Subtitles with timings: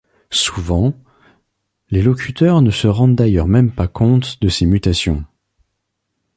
[0.33, 0.95] Souvent
[1.91, 5.23] les locuteurs ne se rendent d'ailleurs même pas compte de ces mutations...